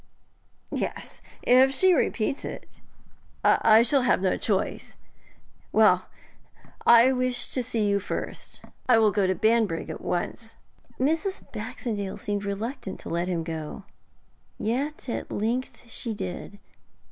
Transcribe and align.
'Yes, 0.71 1.21
if 1.43 1.71
she 1.71 1.93
repeats 1.93 2.43
it. 2.43 2.81
I 3.43 3.83
shall 3.83 4.01
have 4.01 4.19
no 4.19 4.35
choice. 4.35 4.95
Well, 5.71 6.09
I 6.87 7.11
wished 7.11 7.53
to 7.53 7.61
see 7.61 7.85
you 7.87 7.99
first; 7.99 8.63
I 8.89 8.97
will 8.97 9.11
go 9.11 9.27
to 9.27 9.35
Banbrigg 9.35 9.91
at 9.91 10.01
once.' 10.01 10.55
Mrs. 10.99 11.43
Baxendale 11.51 12.17
seemed 12.17 12.45
reluctant 12.45 12.99
to 13.01 13.09
let 13.09 13.27
him 13.27 13.43
go, 13.43 13.83
yet 14.57 15.07
at 15.07 15.29
length 15.31 15.81
she 15.87 16.15
did. 16.15 16.57